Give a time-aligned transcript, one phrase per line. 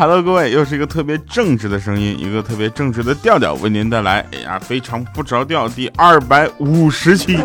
[0.00, 7.38] Hello，各位，又是一个特别正直的声音，一个特别正直的调调，为您带来，哎呀，非常不着调第二百五十期。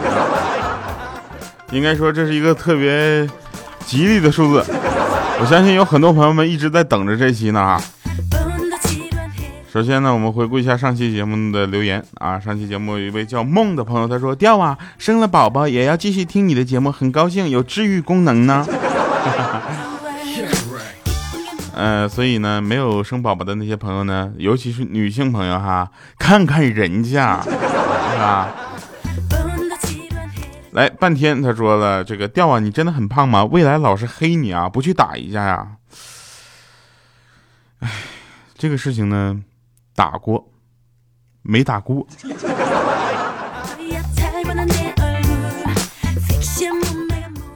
[1.71, 3.27] 应该说这是一个特别
[3.85, 4.63] 吉利的数字，
[5.41, 7.81] 我相信有很多朋友们一直在等着这期呢哈。
[9.69, 18.66] 首先呢，我们回顾一下上期节目的留言啊，上期节目有一位叫梦的朋友，他说：“调啊，生了宝宝也要继续听你的节目，很高兴有治愈功能呢。”
[21.75, 27.49] 呃，所以呢，没有生宝宝的那些朋友呢，尤其是女性朋友哈，看看人家，是
[28.17, 28.49] 吧？
[30.71, 33.43] 来半天，他说了，这个调啊，你真的很胖吗？
[33.43, 35.67] 未来老是黑你啊，不去打一架呀？
[37.80, 37.91] 哎，
[38.57, 39.44] 这个事情呢，
[39.94, 40.50] 打过，
[41.41, 42.07] 没打过。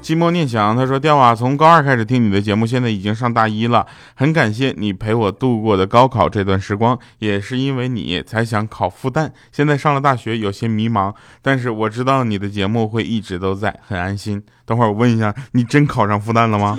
[0.10, 3.86] 寂寞念想，他说：“调啊，从高二开始听你的节目，现在已经上大一了，
[4.16, 9.30] 很感谢你陪我度过的高考这段时光，也是因为你才想考复旦。
[9.52, 14.42] 现在上了大学，有些迷茫，但是我知道你的节目会一直都在，很安心。
[14.66, 16.76] 等会儿我问一下，你真考上复旦了吗？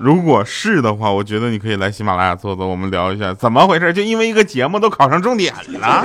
[0.00, 6.04] 如果是的话，我觉得你可以来喜马拉雅坐坐，我们聊一下怎么回事，就因为一个节目都考上重点了。”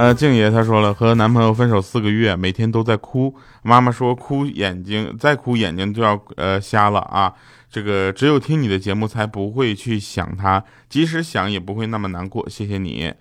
[0.00, 3.36] 呃，静爷他说了，和男朋友分手四个月，每天都在哭。
[3.62, 7.30] 妈妈说哭眼睛再哭眼睛就要呃瞎了啊。
[7.70, 12.48] 这个只有听你的节目才不会去想他，即使想也不会那么难过。
[12.48, 13.12] 谢谢你。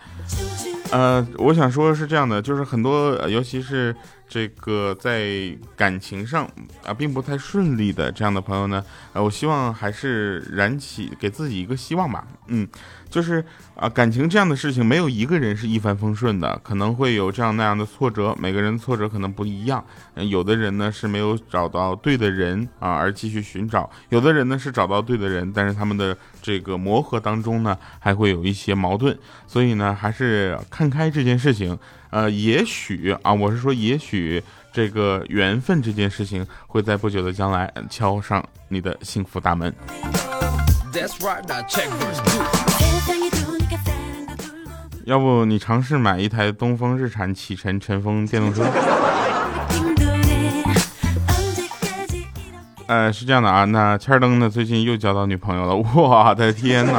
[0.92, 3.94] 呃，我想说的是这样的，就是很多，尤其是。
[4.32, 5.28] 这个在
[5.76, 6.48] 感情上
[6.86, 12.28] 啊，并不太顺利的这样的朋友呢，呃，我希望还是燃起给自己一个希望吧。
[12.46, 12.68] 嗯，
[13.10, 13.44] 就是
[13.76, 19.83] 啊，感情这样的事情，没有一个人是一帆风顺的，可能会有这样那样的挫折，每个人挫折可能不一样。
[20.16, 29.17] 有的人呢是没有找到对的人啊，而继续寻找；有的人呢是找到对的人，但是他们的这个磨合当中呢，还会有一些矛盾。
[29.48, 31.78] 所以呢，还是看开这件事情。
[32.12, 39.72] 呃，也许啊，我是说，也许这个缘分这件事情会在不久的将来敲上你的幸福大门。
[45.09, 48.64] 要不你尝试买一台东风日产启辰晨风电动车？
[52.86, 56.93] 呃，是这样的啊，那千登呢最近又交到女朋友了，我的天哪！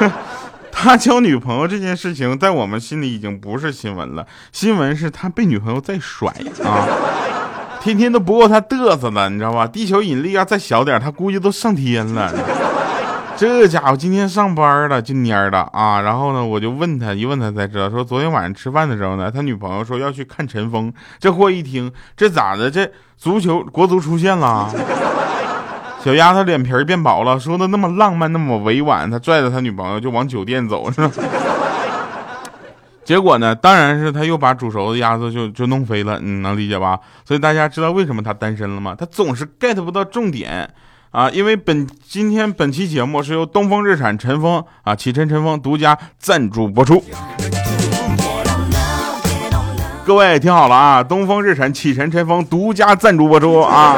[0.72, 4.26] 他交女朋友这件事情，在我们心里已经不是新闻了。
[4.50, 6.30] 新闻是他被女朋友再甩
[6.64, 6.88] 啊，
[7.82, 9.66] 天天都不够他嘚瑟了，你知道吧？
[9.66, 12.32] 地球引力要再小点，他估计都上天了。
[13.36, 16.00] 这家伙今天上班了，就蔫的啊。
[16.00, 20.92] 然后呢，我就问他，一问他才知道，说昨天晚上吃饭的时候呢，他女朋友说要去看陈峰。
[21.18, 22.70] 这货一听，这咋的？
[22.70, 24.70] 这足球国足出现了。
[26.02, 31.10] 小丫头脸皮变薄了，说的那么浪漫，那么委婉，他拽着他女朋友就往酒店走，是吧？
[33.04, 36.98] 结果呢，当然是他又把煮熟的鸭子就就弄飞了，你能理解吧？
[37.24, 38.94] 所以大家知道为什么他单身了吗？
[38.98, 40.70] 他总是 get 不到重点
[41.14, 41.30] 啊！
[41.30, 47.02] 因为本今天本期节目是由东风日产晨风啊启辰晨风独家赞助播出。
[50.04, 53.96] 各位听好了啊，东风日产启辰晨风独家赞助播出啊！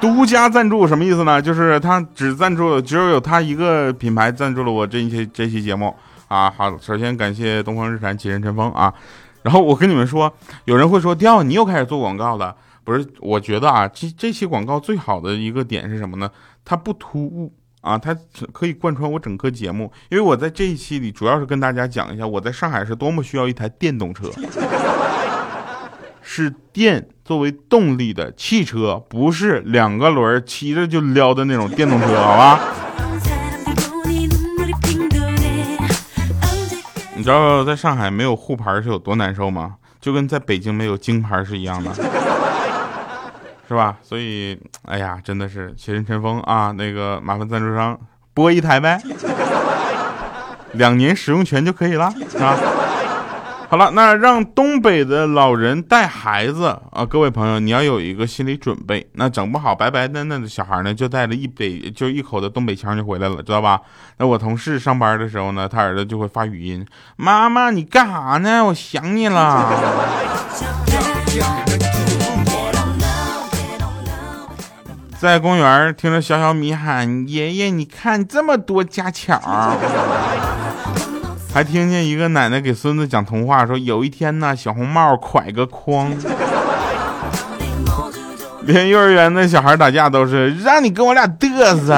[0.00, 1.42] 独家赞助什么意思呢？
[1.42, 5.92] 就是他只赞助，只有有他一个品牌赞助了我这一期这期节目
[6.28, 6.48] 啊。
[6.56, 8.94] 好，首先感谢东方日产启辰晨风啊。
[9.42, 10.32] 然后我跟你们说，
[10.66, 12.54] 有人会说，调你又开始做广告了？
[12.88, 16.30] 不是，我觉得啊，这这期广告最好的一个点是什么呢？
[16.64, 18.16] 它不突兀啊，它
[18.50, 19.92] 可以贯穿我整个节目。
[20.08, 24.30] 因为我在这一期里主要是跟大家讲一下，我在上海是多么需要一台电动车。
[26.22, 32.58] 是电作为动力的汽车，不是两个轮骑着就撩的那种电动车，好吧？
[37.14, 39.76] 你知道在上海没有沪牌是有多难受吗？
[40.00, 41.90] 就跟在北京没有京牌是一样的，
[43.68, 43.98] 是吧？
[44.02, 47.98] 所以，哎呀，真的是启辰晨风啊，那个麻烦赞助商
[48.32, 48.98] 播一台呗，
[50.72, 52.06] 两年使用权就可以了，
[52.40, 52.56] 啊。
[53.70, 59.06] 好了，那让东北的老人带孩子啊，各位朋友，你要有一个心理准备。
[59.12, 63.78] 那整不好，白白嫩嫩的小孩呢，就带着一北就一口的东北腔就回来了，知道吧？
[64.16, 66.86] 那我同事上班的时候呢，他儿子就会发语音
[67.16, 68.64] ：“妈妈，你干啥呢？
[68.64, 69.70] 我想你了。”
[75.20, 79.36] 在公园听着小小米喊：“爷爷，你看这么多家巧。”
[81.52, 86.12] 还听见一个奶奶给孙子讲童话，说有一天呢，小红帽挎个筐，
[88.62, 91.96] 连幼儿园的小孩打架都是让你跟我俩嘚瑟。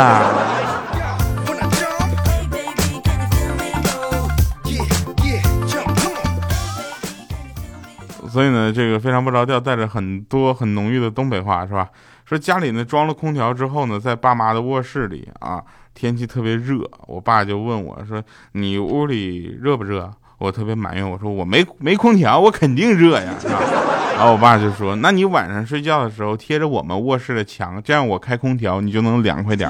[8.32, 11.86] 所以呢，这个非常不着调，带着很多很浓郁的东北话，是吧？
[12.30, 15.60] 说家里呢装了空调之后呢，在爸妈的卧室里啊，
[15.94, 18.22] 天气特别热，我爸就问我说
[18.54, 23.34] ：“你屋里热不热？”我特别埋怨，我说：“我没没空调，我肯定热呀。
[24.14, 29.68] ”然后我爸就说：“那你晚上睡觉的时候贴着我们卧室的墙，这样我开空调你就能凉快点。”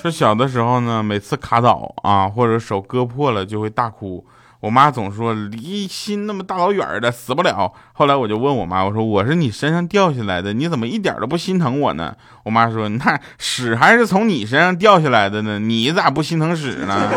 [0.00, 4.24] 说小的时候呢，每次卡倒啊，或者手割破了，就会大哭。
[4.60, 7.70] 我妈总说离心那么大老远的死不了。
[7.92, 12.14] 后来我就问我妈，我说我是你身上掉下来的，你怎么一点都不心疼我呢？
[12.44, 17.10] 我妈说那屎还是从你身上掉下来的呢，你咋不心疼屎呢？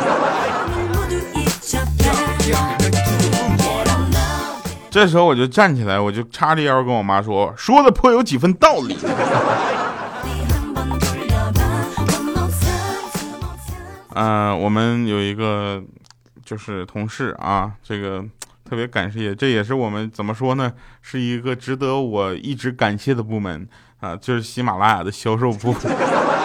[4.91, 8.97] 这时候我就站起来，我就叉着腰跟我妈说，说的颇有几分道理。
[14.15, 15.83] 嗯，我们有一个
[16.45, 18.23] 就是同事啊，这个
[18.63, 20.71] 特别感谢，这也是我们怎么说呢，
[21.01, 23.67] 是一个值得我一直感谢的部门
[23.99, 25.75] 啊，就是喜马拉雅的销售部，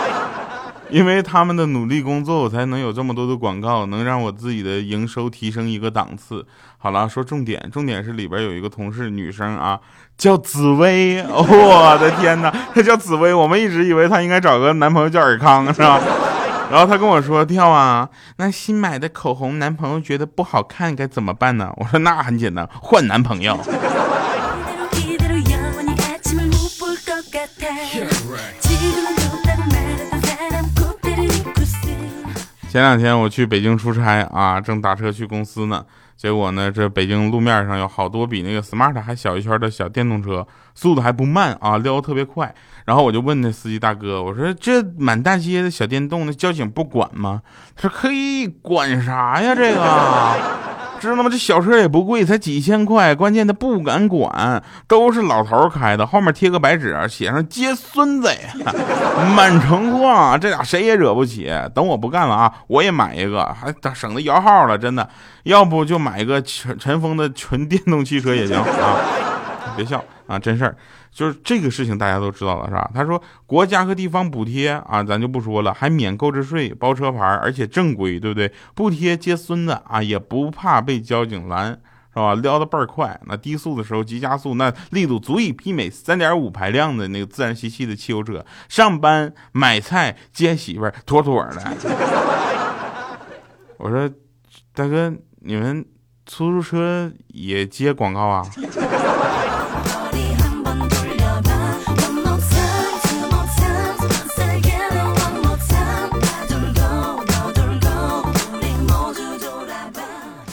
[0.91, 6.47] 因为他们的努力工作，我才能有这么多的广告，能让我自己的营收提升一个档次。
[6.79, 9.79] 好了，说重点，重点是里边有一个同事，女生啊，
[10.17, 16.01] 叫紫薇， 我的天哪，她叫紫薇，我们一直以为她应该找个男朋友叫尔康，是吧？
[16.71, 23.59] 然后他跟我说：“跳啊，那新买的口红，男朋友觉得不好看，该怎么办呢？”我说：“那很简单，换男朋友。”
[32.71, 35.83] 前两天我去北京出差啊，正打车去公司呢。
[36.19, 40.45] 结果呢，这北京路面上有好多比那个 smart 还小一圈的小电动车，
[40.75, 42.53] 速度还不慢啊，撩特别快。
[42.85, 47.43] 然后我就问那司机大哥，我说这满大街的小电动，那交警不管吗？
[47.77, 49.55] 他说可以管啥呀？
[49.55, 50.78] 这个。
[51.01, 51.29] 知道吗？
[51.31, 53.15] 这小车也不贵，才几千块。
[53.15, 58.31] 关键他不敢管，都是老头开的，后面贴个白纸，写上接孙子，
[59.35, 60.39] 满城逛。
[60.39, 61.51] 这俩谁也惹不起。
[61.75, 64.77] 等我不干了啊，我也买一个，还省得摇号了。
[64.77, 65.09] 真的，
[65.45, 68.97] 要不就买一个陈陈峰的纯电动汽车也行啊。
[69.77, 70.77] 别笑啊，真事儿。
[71.11, 72.89] 就是这个事情大家都知道了是吧？
[72.95, 78.53] 他说国家和地方补贴啊，咱就不说了，还免购置税、包车牌，而且正规，对不对？
[78.75, 81.71] 不贴接孙子啊，也不怕被交警拦，
[82.13, 82.35] 是吧？
[82.35, 88.45] 撩的倍儿快，那低速的时候急加速，那力度足以媲美三点五排量的那个自然吸气的汽油车。
[88.69, 91.63] 上班买菜接媳妇儿，妥妥的。
[93.79, 94.09] 我说
[94.75, 95.85] 大哥，你们
[96.27, 98.45] 出租车也接广告啊？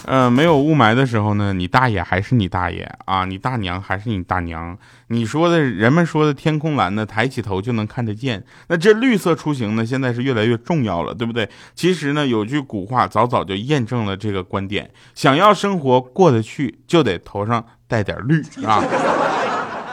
[0.05, 4.77] 呃，没有雾霾的时候呢，你大爷还是你大爷啊，你大娘还是你大娘。
[5.07, 8.43] 你说的人们说的天空蓝呢，抬起头就能看得见。
[8.67, 11.49] 那这绿色出行呢，现在是越来越重要了，对不对？
[11.73, 18.83] 其实呢，有句古话早早就验证了这个观点：想要生活过得去，就得头上带点绿啊。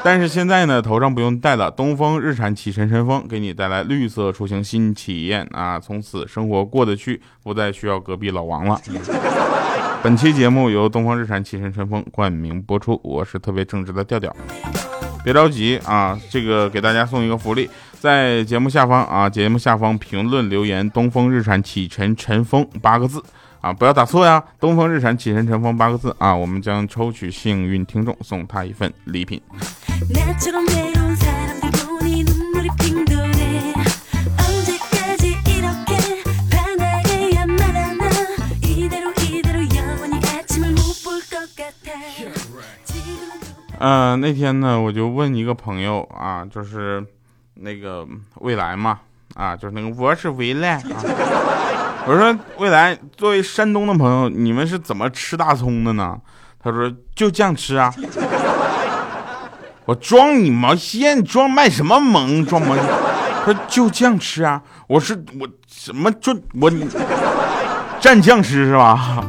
[0.04, 5.78] 但是现在呢，头上不用戴了，东风日产启辰晨风给你带来绿色出行新体验啊！
[5.78, 8.80] 从此生活过得去，不再需要隔壁老王了。
[10.02, 14.34] 本期节目由东方日产启辰晨风冠名播出，我是特别正直的调调。
[15.22, 23.22] 别着急啊，这个给大家送一个福利，在节目下方啊，节目下方评论留言“东风日产启辰晨风”八个字
[23.60, 29.40] 啊，不要打错呀，“东风日产启辰晨风”八个字啊，我们将抽取幸运听众送他一份礼品。
[43.82, 47.04] 呃，那天呢，我就问一个朋友啊，就是
[47.54, 49.00] 那个未来嘛，
[49.34, 50.82] 啊，就是那个我是未来啊。
[52.06, 56.16] 我说未来，作为山东的朋友，你们是怎么吃大葱的呢？
[56.62, 57.92] 他说就这样吃啊。
[59.84, 62.46] 我装你毛线，装卖什么萌？
[62.46, 62.78] 装萌？
[63.44, 64.62] 他说就这样吃啊。
[64.86, 66.70] 我是我什么就我
[68.00, 69.26] 蘸酱吃是吧？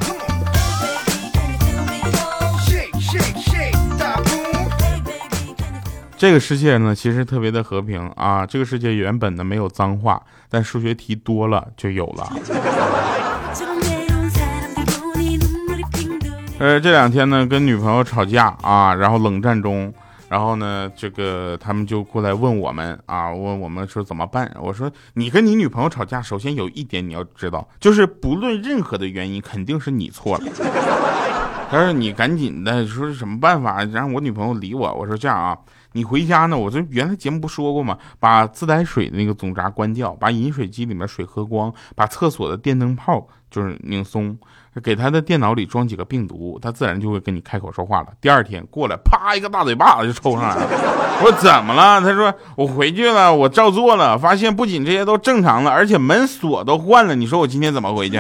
[6.24, 8.46] 这个世界呢，其实特别的和平啊。
[8.46, 12.32] 这个世界原本呢没有脏话，但数学题多了就有了。
[16.60, 19.94] 呃，这两天呢，跟女朋友吵架啊，然后冷战中，
[20.30, 24.50] 然后呢，这个他们就过来问我们啊，问我们说怎么办？
[24.62, 30.46] 我说，你跟你女朋友吵架，首先有一点你要知道，就是不论任何的原因，肯定是你错了。
[31.70, 34.94] 他说你赶紧的说什么办法让我女朋友理我？
[34.94, 35.58] 我说这样啊，
[35.94, 37.98] 你回家呢，我这原来节目不说过吗？
[38.20, 44.38] 把自来水的那个总闸关掉，把饮水机里面水喝光，把厕所的电灯泡就是拧松，
[44.84, 48.08] 给他的电脑里装几个病毒，他自然就会跟你开口说话了。
[48.20, 50.68] 第二天过来，啪一个大嘴巴子就抽上来了。
[51.22, 52.02] 我说怎么了？
[52.02, 57.16] 他说我回去了，我照做了，发现不仅这些都正常了，而且门锁都换了。
[57.16, 58.18] 你说我今天怎么回去？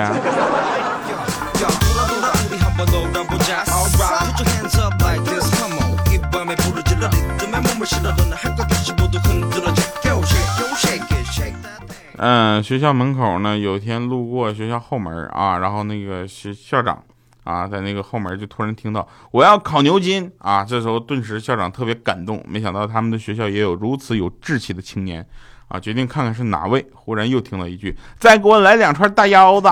[12.15, 17.03] 嗯，学校门口呢，有一天路过学校后门啊，然后那个学校长
[17.43, 25.25] 啊，在那个后门就突然听到我要考牛津啊，这时候顿时校长特别感动，没想到他们的学校也有如此有志气的青年
[25.67, 26.85] 啊，决定看看是哪位。
[26.93, 29.67] 忽然又听到一句：“再给我来两串大腰子。”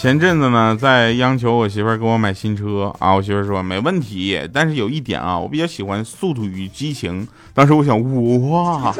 [0.00, 7.26] 前阵子呢，在央求我媳妇儿给我买新车啊，我媳妇儿说没问题，但是有一点啊，我比较喜欢《速度与激情》。
[7.52, 8.00] 当时我想，
[8.48, 8.94] 哇，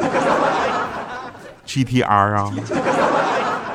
[1.65, 2.53] GTR 啊，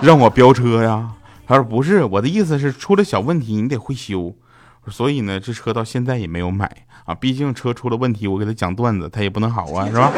[0.03, 1.13] 让我飙车呀？
[1.47, 4.35] 他说不是，我的意思是出了小问题你得会修，
[4.89, 6.71] 所以呢，这车到现在也没有买
[7.07, 10.13] 啊，毕竟车出了问题，我给他讲段子，他也不能好啊，是吧？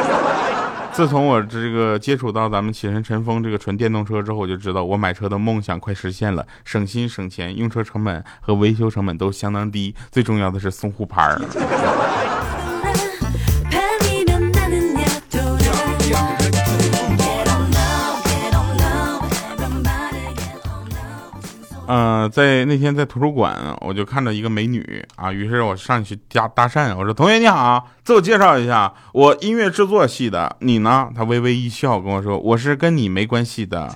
[0.97, 11.39] 自从我这个接触到咱们启辰晨风这个纯电动车之后，我就知道我买车的梦想快实现了，省心省钱，用车成本和维修成本都相当低，最重要的是送沪牌儿。
[21.89, 33.95] 嗯，在那天在图书馆，我就看到一个美女啊，于是我上去搭搭讪，我说：“同学你好，自我介绍一下，我音乐制作系的，你呢？”她微微一笑跟我说：“我是跟你没关系的。”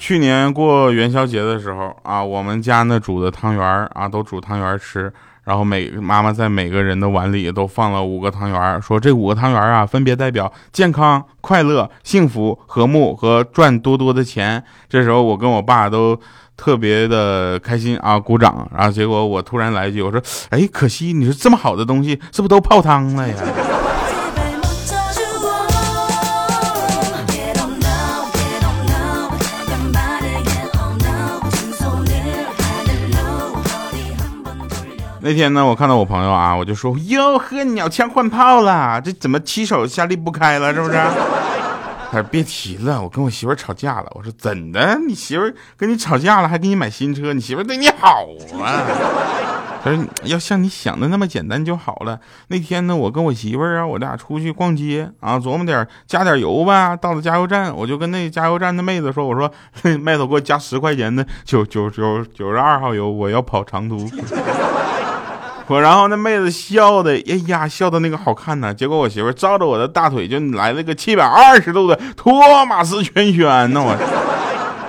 [0.00, 3.62] 去年过元宵节的时候啊，我们家呢煮的汤圆
[3.94, 5.12] 啊，都煮汤圆吃。
[5.48, 14.62] 然后每妈妈在每个人的碗里都放了五个汤圆，说这五个汤圆啊，分别代表健康、快乐、幸福、和睦和赚多多的钱。
[14.90, 16.20] 这时候我跟我爸都
[16.54, 18.68] 特别的开心啊，鼓掌。
[18.76, 23.34] 然后结果我突然来一句，我说：“哎，可惜你说这么好的东西，是不是都泡汤了呀？”
[35.28, 40.94] 那天呢，我看到我朋友啊，我就说哟呵，鸟枪换炮了，这怎么七手下离不开了，是不是？
[42.10, 44.06] 他说别提了，我跟我媳妇吵架了。
[44.14, 44.98] 我说怎的？
[45.06, 45.44] 你媳妇
[45.76, 47.34] 跟你吵架了，还给你买新车？
[47.34, 48.24] 你媳妇对你好
[48.64, 48.80] 啊？
[49.84, 52.18] 他说要像你想的那么简单就好了。
[52.46, 56.96] 那天呢，我跟我媳妇啊，我俩出去逛街啊，琢磨点加点油吧。
[56.96, 59.52] 到了加油站，我就跟那加油站的妹子说，我说
[60.00, 64.08] 妹子给我加十块钱的九九九九十二号油，我要跑长途。
[65.68, 68.72] 我然后那妹子笑的，哎呀，笑的那个好看呢。
[68.72, 73.94] 结果我媳妇照着我的大腿就来了个七百二十度的托马斯圈圈呢，我，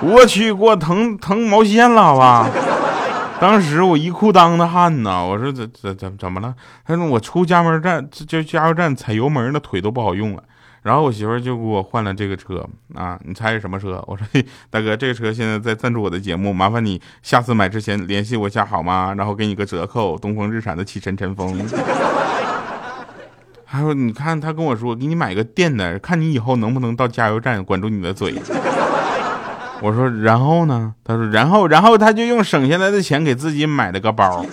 [0.02, 2.48] 我去，给我疼疼毛线了，好吧？
[3.38, 5.22] 当时我一裤裆的汗呐。
[5.22, 6.54] 我说怎怎怎怎么了？
[6.86, 10.42] 他说我出加油站就加油站踩油门那腿都不好用了。
[10.82, 14.02] 然后我媳妇就给我换了这个车啊，你猜是什么车？
[14.06, 14.26] 我说
[14.70, 19.14] 大哥，这个车现在在赞助我的节目，麻烦你下次买之前联系我一下好吗？
[19.16, 21.62] 然后给你个折扣，东风日产的启辰晨风。
[23.64, 28.34] 还有你看他跟我说给你买个电的，看你以后能不能到加油站管住你的嘴。
[29.82, 30.94] 我说然后呢？
[31.04, 34.44] 他说然后然后他就用省下来的钱给自己买了个包。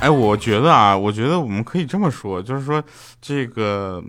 [0.00, 2.80] 哎，我觉得啊，我觉得我们可以这么说，就是说，
[3.20, 4.00] 这个，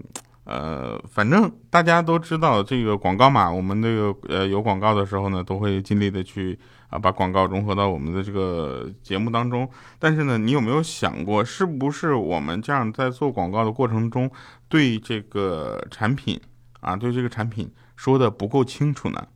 [0.43, 6.57] 呃，反正大家都知道这个广告嘛，我们这个呃有广告的时候呢，都会尽力的去
[6.89, 9.67] 啊把广告融合到我们的这个节目当中。
[9.97, 14.29] 但是呢，你有没有想过，是不是我们这样在做广告的过程中，
[14.67, 16.39] 对这个产品
[16.81, 19.27] 啊，对这个产品说的不够清楚呢？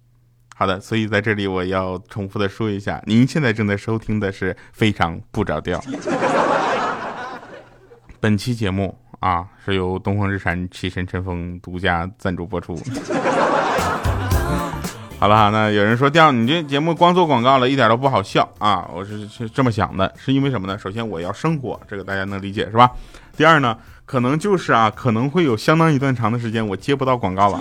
[0.56, 5.82] 好的，所以在这里我要重复的说一下，您现在正在收听的是非常不着调。
[8.20, 12.78] 本期节目啊，是由东风日产启辰晨风独家赞助播出。
[15.20, 18.90] 好了哈，那有人说调你这节目光做广告了，一点都不好笑啊！
[18.94, 20.78] 我是是这么想的，是因为什么呢？
[20.78, 22.92] 首先我要生活，这个大家能理解是吧？
[23.38, 27.58] 第二呢，可能就是啊，可能会有相当一段长的时间我接不到广告了，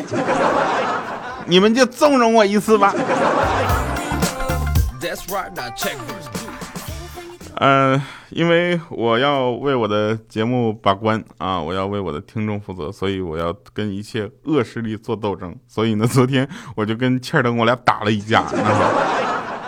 [1.47, 2.95] 你们就纵容我一次吧。
[7.57, 15.55] 呃，因为我要为我的节目把关啊，我要为我的听众负责，所以我要跟一切恶势力做斗争。
[15.69, 18.45] 所以呢，昨天我就跟切尔登我俩打了一架，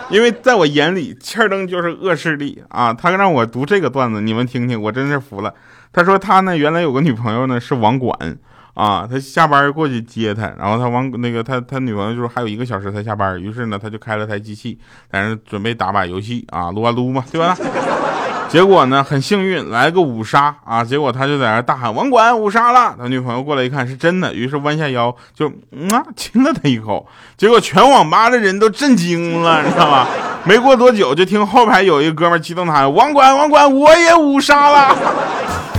[0.09, 2.93] 因为在我眼里，欠儿灯就是恶势力啊。
[2.93, 5.53] 他让我读这个段子，你们听听，我真是服了。
[5.93, 8.37] 他说他呢，原来有个女朋友呢是网管。
[8.75, 14.77] 啊，他下班过去接他，然后他往那个他他女朋友就是还有一个小时才下班，于是呢他就开了台机器，
[15.11, 17.57] 在那准备打把游戏啊，撸啊撸嘛，对吧？
[18.47, 30.07] 结果呢很幸运来个五杀啊，结果他就在那大喊网管五杀了，他女朋友过来一看是真的，于是弯下腰就啊亲了他一口，结果全网吧的人都震惊了，你知道吧？
[30.45, 34.95] 没过多久就听后排有一个哥们激动的喊网管网管我也五杀了。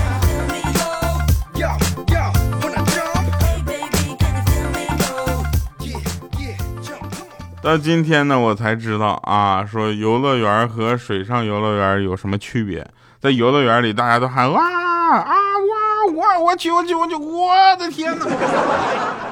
[7.67, 12.89] 到今天呢，我才知道啊，说游乐园和水上游乐园有什么区别？
[13.19, 18.25] 在游乐园里，大家都喊哇啊哇哇，我去我去我去，我的天哪！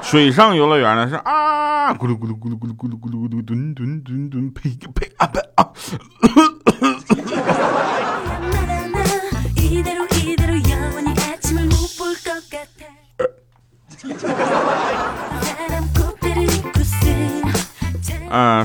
[0.01, 5.71] 水上游乐园呢是啊咕噜咕噜咕噜咕噜咕噜咕噜咕噜吨吨吨吨呸呸啊呸啊！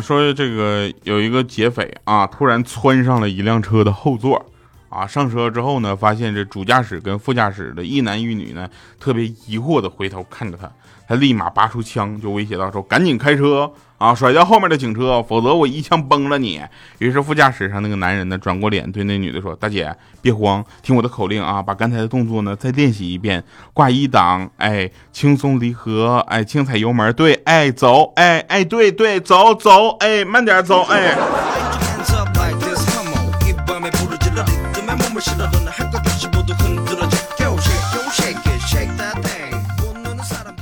[0.00, 4.44] 说这个有一个劫匪啊，突然窜上了一辆车的后座，
[4.90, 10.70] 啊，上车之后呢，发现这主驾驶跟副驾驶的一男一女呢，特别疑惑的回头看着他。
[11.08, 16.60] 他立马拔出枪，就威胁到说：“赶紧开车啊，甩掉后面的警车，否则我一枪崩了你。”
[16.98, 23.42] 于是副驾驶上那个男人呢，转过脸对那女的说：“大姐，别慌，听我的口令啊，把刚才的动作呢再练习一遍。
[23.74, 31.18] 挂一档，哎，轻松离合，哎，轻踩油门，对，哎，走，哎，哎，对对，走走，哎，慢点走，哎。”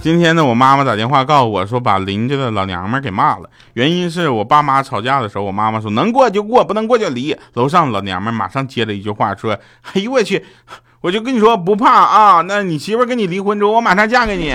[0.01, 3.51] 今天呢，我妈妈打电话告诉我说，把邻居的老娘们给骂了。
[3.75, 7.37] 原因是我爸妈吵架的时候，我妈妈说能过就过，不能过就离。
[7.55, 9.59] 楼上老娘们马上接了一句话说
[9.93, 10.43] ：“哎呦我去，
[11.03, 14.55] 我就跟你说不怕啊，那你媳妇跟你离婚之后，我马上嫁给你。”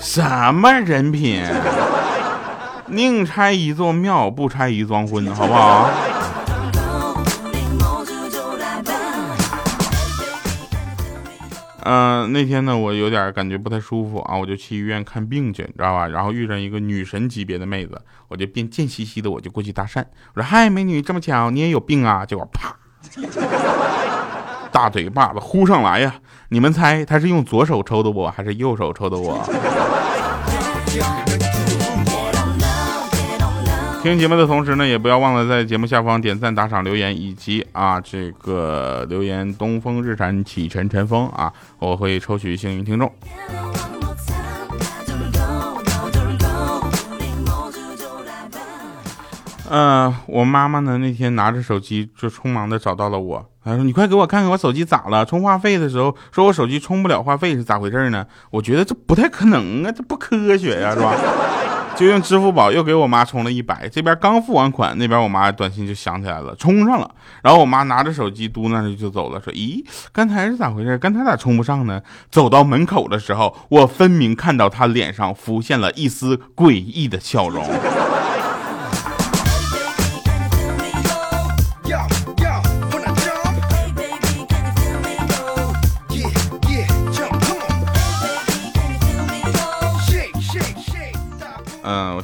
[0.00, 1.44] 什么人品？
[2.86, 5.88] 宁拆一座庙，不拆一桩婚，好不好？
[11.84, 16.08] 嗯，那天呢，我有点感觉不太舒服啊，我就去医院看病去，你知道吧？
[16.08, 20.02] 然后遇上一个女神级别的妹子，我就便贱兮兮的，我就过去搭讪，
[20.34, 22.74] 我说：“嗨，美女，这么巧，你也有病啊？”结果啪，
[24.72, 26.14] 大嘴巴子呼上来呀！
[26.48, 29.44] 你们猜她是用左手抽的我，还是右手抽的我？
[34.04, 43.10] 听节目的同时呢，也不要忘了在节目下方点赞、打赏、留言，以及啊这个留言“东风日产启辰晨风”啊，我会抽取幸运听众。
[49.70, 55.24] 呃，我妈妈呢那天拿着手机就匆忙的找到了我，她说：“你快给我看看我手机咋了？
[55.24, 58.26] 充话费的时候说我手机充不了话费是咋回事呢？
[58.50, 61.14] 我觉得这不太可能啊，这不科学呀，是吧？”
[61.96, 67.10] 就用支付宝又给我妈充了一百，这边刚付完款，那边我妈短信就响起来了，充上了。
[67.42, 70.98] 然后我妈拿着手机嘟囔着就走了，说：“咦，刚才是咋回事？
[70.98, 77.64] 刚才咋充不上呢？”走到门口的时候，我分明看到她脸上浮现了一丝诡异的笑容。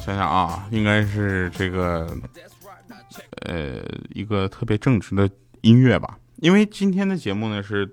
[0.01, 2.07] 想想啊，应该是这个，
[3.43, 3.83] 呃，
[4.15, 5.29] 一个特别正直的
[5.61, 6.19] 音乐吧。
[6.37, 7.89] 因为今天的节目呢是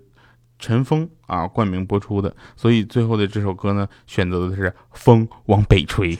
[0.57, 6.15] 陈峰啊冠名播出的，所以最后的这首歌呢选择的是《风往北吹》。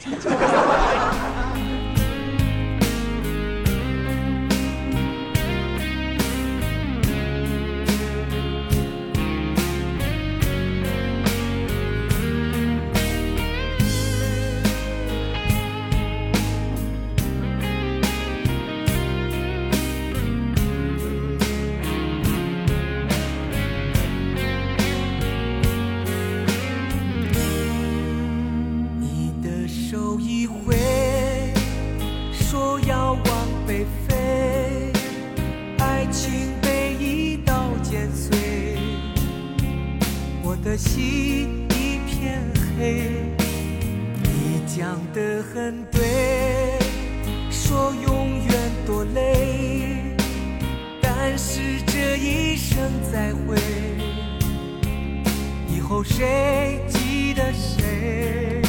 [55.98, 58.62] 有谁记得谁？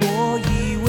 [0.00, 0.88] 我以为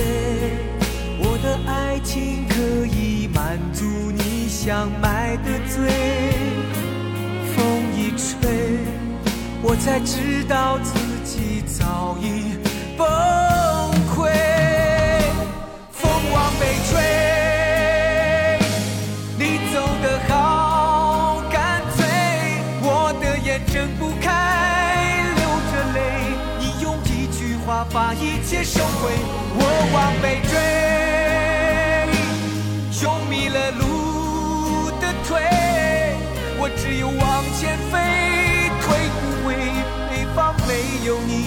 [1.20, 5.90] 我的爱情可以满足你想买的醉，
[7.56, 7.58] 风
[7.96, 8.78] 一吹，
[9.64, 10.94] 我才知道自
[11.26, 12.56] 己早已
[12.96, 13.47] 崩
[41.08, 41.46] 有你。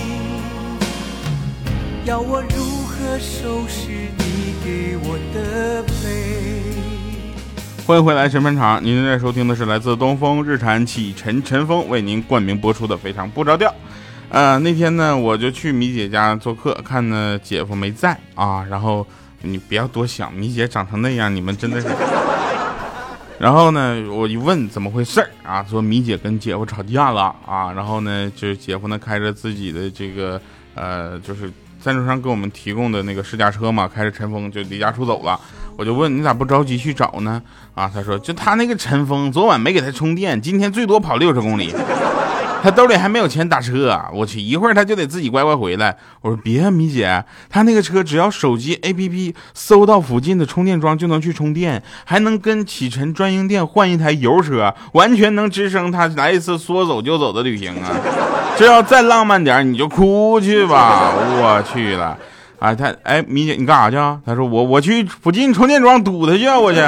[2.06, 5.92] 要我如何收拾你给我的悲？
[7.86, 8.82] 欢迎回来，神分场。
[8.82, 13.68] 您正在收听的是来自东风日产启辰晨风为您冠名播出的《非常不着调》。
[14.30, 18.64] 呃，那天呢，我就去米姐家做客，看呢姐夫没在啊。
[18.70, 19.06] 然后
[19.42, 21.88] 你不要多想，米姐长成那样，你们真的是。
[23.40, 27.72] 然后呢，我一问怎么回事儿啊，说米姐跟姐夫吵架了啊。
[27.72, 30.38] 然后呢，就是姐夫呢开着自己的这个
[30.74, 31.50] 呃，就是
[31.80, 35.40] 赞助商给我们提供的那个试驾车嘛，开着尘封就离家出走了。
[35.78, 37.42] 我就问你咋不着急去找呢？
[37.74, 41.74] 啊，他说就他那个尘封昨晚没给他充电，今天最多跑六十公里。
[42.62, 44.10] 他兜里还没有钱打车啊！
[44.12, 45.96] 我去，一会儿他就得自己乖乖回来。
[46.20, 57.90] 我说别啊，米姐，他那个车只要手机 APP 搜到附近的充电桩就能去充电，还能跟启辰专营店换一台油车，完全能支撑他来一次说走就走的旅行啊！
[58.58, 61.12] 这要再浪漫点，你就哭去吧！
[61.16, 62.18] 我去了，
[62.58, 64.20] 啊，他哎，米姐你干啥去啊？
[64.26, 66.80] 他说我我去附近充电桩堵他去啊，我去。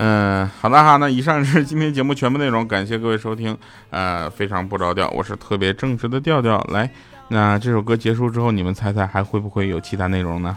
[0.00, 3.58] 嗯，好的哈，那以上是今天节目全部内容，感谢各位收听，
[3.90, 6.88] 呃，非常不着调，我是特别正直的调调，来，
[7.26, 10.56] 那这首歌结束之后，你们猜猜还会不会有其他内容呢？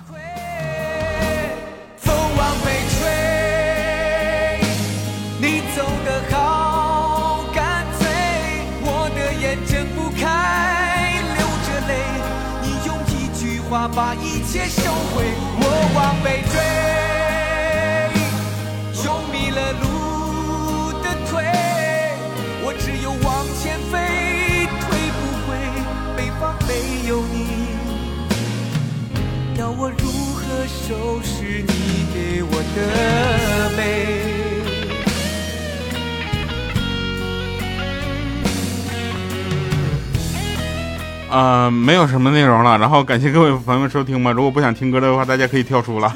[1.97, 4.61] 风往北吹，
[5.39, 8.07] 你走得好干脆，
[8.83, 11.97] 我的眼睁不开，流着泪，
[12.61, 14.83] 你用一句话把一切收
[15.15, 15.23] 回，
[15.57, 16.80] 我往北追。
[30.91, 33.81] 就是你给我的美？
[41.29, 44.31] 呃，没有什么内容了，然后感谢各位朋友们收听吧。
[44.31, 46.13] 如果不想听歌的话，大家可以跳出了。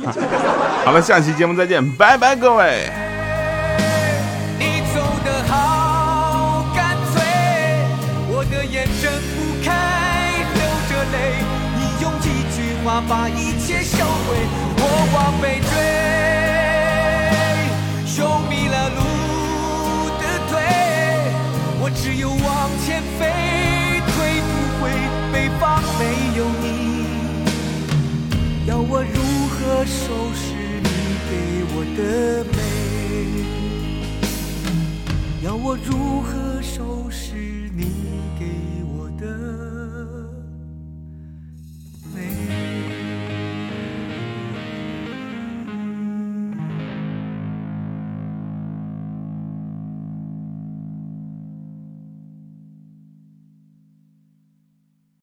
[0.84, 2.92] 好了，下期节目再见，拜拜，各位。
[12.86, 14.38] 话把一切收回，
[14.78, 15.74] 我往北追，
[18.22, 19.02] 用迷了路
[20.22, 20.54] 的腿，
[21.82, 23.26] 我只有往前飞，
[24.06, 24.14] 退
[24.46, 24.84] 不回
[25.34, 26.02] 北方没
[26.38, 26.66] 有你，
[28.68, 29.18] 要我如
[29.50, 30.88] 何收拾你
[31.28, 31.34] 给
[31.74, 32.00] 我的
[32.54, 32.56] 美？
[35.44, 37.35] 要我如何收拾